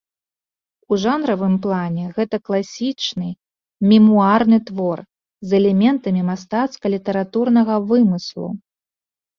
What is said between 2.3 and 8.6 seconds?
класічны мемуарны твор з элементамі мастацка-літаратурнага вымыслу.